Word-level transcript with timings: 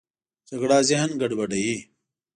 جګړه 0.49 0.77
ذهن 0.89 1.09
ګډوډوي 1.21 1.77